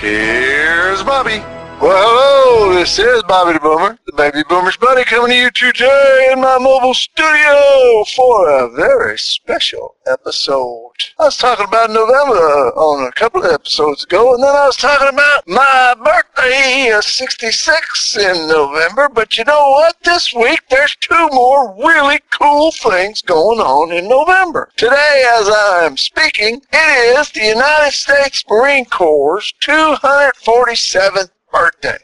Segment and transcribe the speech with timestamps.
[0.00, 1.57] Here's Bobby.
[1.80, 6.30] Well, hello, this is Bobby the Boomer, the Baby Boomer's buddy, coming to you today
[6.32, 10.90] in my mobile studio for a very special episode.
[11.20, 14.76] I was talking about November on a couple of episodes ago, and then I was
[14.76, 20.02] talking about my birthday, uh, 66 in November, but you know what?
[20.02, 24.68] This week there's two more really cool things going on in November.
[24.76, 31.98] Today, as I'm speaking, it is the United States Marine Corps' 247th birthday.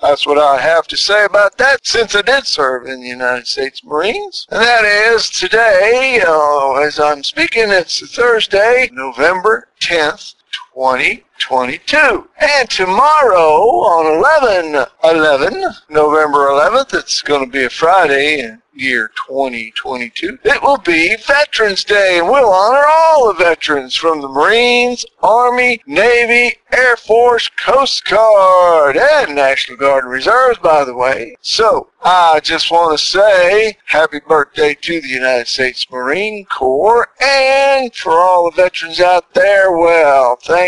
[0.00, 3.46] That's what I have to say about that since I did serve in the United
[3.48, 4.46] States Marines.
[4.50, 10.34] And that is today, uh, as I'm speaking, it's Thursday, November 10th,
[10.78, 12.28] 2022.
[12.38, 19.10] And tomorrow on 11 11, November 11th, it's going to be a Friday in year
[19.28, 20.38] 2022.
[20.44, 25.82] It will be Veterans Day, and we'll honor all the veterans from the Marines, Army,
[25.86, 31.36] Navy, Air Force, Coast Guard, and National Guard and Reserves, by the way.
[31.40, 37.92] So, I just want to say happy birthday to the United States Marine Corps, and
[37.94, 40.67] for all the veterans out there, well, thank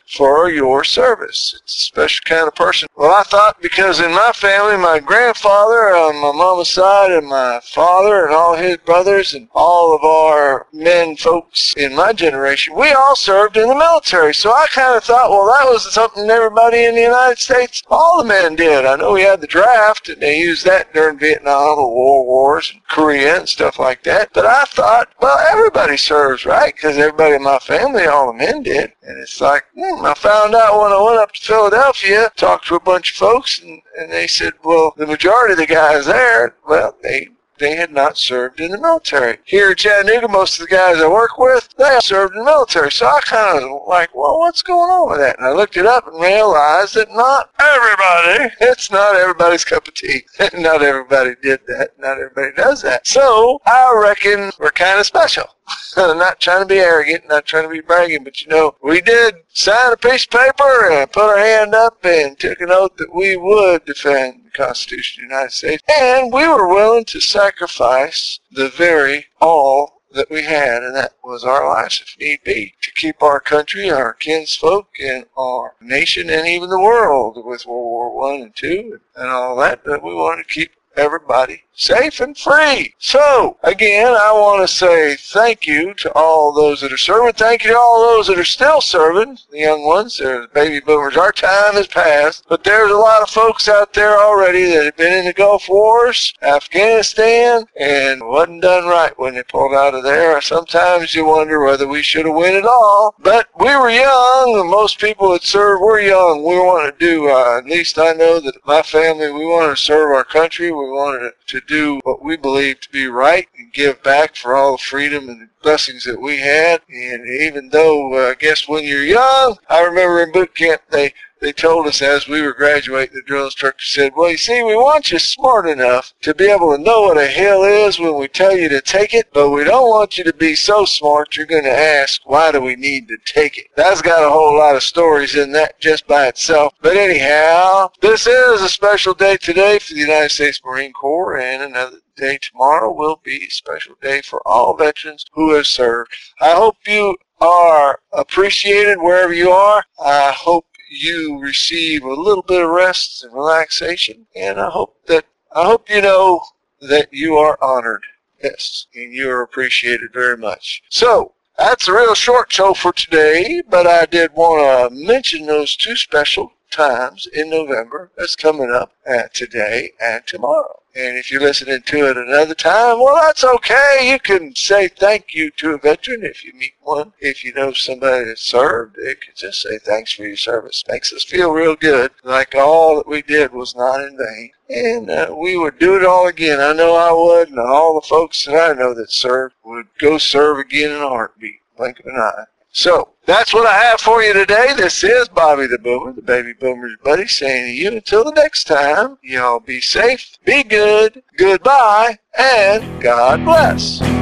[0.11, 1.59] for your service.
[1.63, 2.89] It's a special kind of person.
[2.95, 7.61] Well, I thought because in my family, my grandfather on my mama's side and my
[7.63, 12.91] father and all his brothers and all of our men folks in my generation, we
[12.91, 14.33] all served in the military.
[14.33, 18.21] So I kind of thought, well, that was something everybody in the United States, all
[18.21, 18.85] the men did.
[18.85, 22.71] I know we had the draft and they used that during Vietnam and World Wars
[22.73, 24.29] and Korea and stuff like that.
[24.33, 26.75] But I thought, well, everybody serves, right?
[26.75, 28.93] Because everybody in my family, all the men did.
[29.03, 32.75] And it's like, hmm, I found out when I went up to Philadelphia, talked to
[32.75, 36.55] a bunch of folks, and, and they said, well, the majority of the guys there,
[36.67, 37.29] well, they
[37.61, 39.37] they had not served in the military.
[39.45, 42.91] Here in Chattanooga, most of the guys I work with, they served in the military.
[42.91, 45.37] So I kind of like, well, what's going on with that?
[45.37, 49.93] And I looked it up and realized that not everybody, it's not everybody's cup of
[49.93, 50.23] tea.
[50.55, 51.91] not everybody did that.
[51.99, 53.05] Not everybody does that.
[53.05, 55.45] So I reckon we're kind of special.
[55.97, 59.35] Not trying to be arrogant, not trying to be bragging, but you know, we did
[59.53, 63.13] sign a piece of paper and put our hand up and took an oath that
[63.13, 65.83] we would defend Constitution of the United States.
[65.99, 71.43] And we were willing to sacrifice the very all that we had, and that was
[71.43, 76.47] our lives, if need be, to keep our country, our kinsfolk, and our nation, and
[76.47, 80.47] even the world with World War One and Two and all that, that we wanted
[80.47, 82.93] to keep everybody safe and free.
[82.99, 87.33] So, again, I want to say thank you to all those that are serving.
[87.33, 91.17] Thank you to all those that are still serving, the young ones, the baby boomers.
[91.17, 94.97] Our time has passed, but there's a lot of folks out there already that have
[94.97, 100.03] been in the Gulf Wars, Afghanistan, and wasn't done right when they pulled out of
[100.03, 100.39] there.
[100.41, 104.69] Sometimes you wonder whether we should have went at all, but we were young, and
[104.69, 106.43] most people that serve were young.
[106.43, 109.81] We want to do, uh, at least I know that my family, we want to
[109.81, 110.71] serve our country.
[110.81, 114.73] We wanted to do what we believed to be right and give back for all
[114.73, 116.81] the freedom and the blessings that we had.
[116.89, 121.13] And even though uh, I guess when you're young, I remember in boot camp they
[121.41, 124.75] they told us as we were graduating, the drill instructor said, well, you see, we
[124.75, 128.27] want you smart enough to be able to know what a hill is when we
[128.27, 131.47] tell you to take it, but we don't want you to be so smart you're
[131.47, 133.65] going to ask, why do we need to take it?
[133.75, 136.73] That's got a whole lot of stories in that just by itself.
[136.81, 141.63] But anyhow, this is a special day today for the United States Marine Corps and
[141.63, 146.11] another day tomorrow will be a special day for all veterans who have served.
[146.39, 149.83] I hope you are appreciated wherever you are.
[149.99, 154.27] I hope you receive a little bit of rest and relaxation.
[154.35, 156.41] And I hope that, I hope you know
[156.81, 158.03] that you are honored.
[158.43, 160.83] Yes, and you are appreciated very much.
[160.89, 165.75] So, that's a real short show for today, but I did want to mention those
[165.75, 168.93] two special times in November that's coming up
[169.33, 170.81] today and tomorrow.
[170.93, 174.11] And if you're listening to it another time, well, that's okay.
[174.11, 177.13] You can say thank you to a veteran if you meet one.
[177.19, 180.83] If you know somebody that served, you can just say thanks for your service.
[180.89, 184.51] Makes us feel real good, like all that we did was not in vain.
[184.69, 186.59] And uh, we would do it all again.
[186.59, 190.17] I know I would, and all the folks that I know that served would go
[190.17, 192.45] serve again in a heartbeat, blink of an eye.
[192.73, 194.73] So, that's what I have for you today.
[194.75, 198.63] This is Bobby the Boomer, the baby boomer's buddy, saying to you until the next
[198.63, 204.20] time, y'all be safe, be good, goodbye, and God bless.